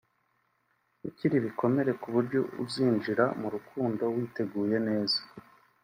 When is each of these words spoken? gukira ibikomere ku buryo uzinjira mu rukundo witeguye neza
gukira 1.03 1.33
ibikomere 1.37 1.91
ku 2.01 2.07
buryo 2.15 2.39
uzinjira 2.63 3.25
mu 3.41 3.47
rukundo 3.53 4.03
witeguye 4.15 4.77
neza 4.87 5.19